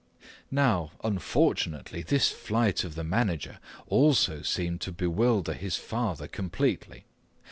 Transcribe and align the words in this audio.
Now, 0.49 0.93
unfortunately 1.03 2.01
this 2.01 2.31
flight 2.31 2.83
of 2.83 2.95
the 2.95 3.03
manager 3.03 3.59
also 3.87 4.41
seemed 4.41 4.81
to 4.81 4.91
bewilder 4.91 5.53
his 5.53 5.75
father 5.75 6.27
completely. 6.27 7.05